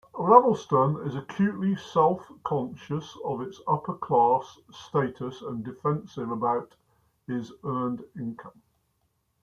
Ravelston 0.15 1.05
is 1.05 1.15
acutely 1.15 1.75
self-conscious 1.75 3.15
of 3.23 3.41
his 3.41 3.61
upper-class 3.67 4.57
status 4.71 5.43
and 5.43 5.63
defensive 5.63 6.31
about 6.31 6.75
his 7.27 7.53
unearned 7.63 8.03
income. 8.17 8.63